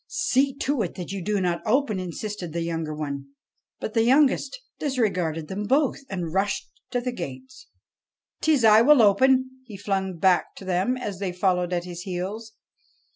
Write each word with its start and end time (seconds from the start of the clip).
'See 0.31 0.55
to 0.57 0.81
it 0.81 0.95
that 0.95 1.11
you 1.11 1.21
do 1.23 1.39
not 1.39 1.61
open!' 1.63 1.99
insisted 1.99 2.53
the 2.53 2.63
younger 2.63 2.91
one. 2.95 3.27
But 3.79 3.93
the 3.93 4.01
youngest 4.01 4.59
disregarded 4.79 5.47
them 5.47 5.65
both, 5.67 5.99
and 6.09 6.33
rushed 6.33 6.67
to 6.89 7.01
the 7.01 7.11
gates.' 7.11 7.67
Tis 8.41 8.63
I 8.65 8.81
will 8.81 9.03
open!' 9.03 9.51
he 9.67 9.77
flung 9.77 10.17
back 10.17 10.55
to 10.55 10.65
them 10.65 10.97
as 10.97 11.19
they 11.19 11.31
followed 11.31 11.71
at 11.71 11.83
his 11.83 12.01
heels. 12.01 12.53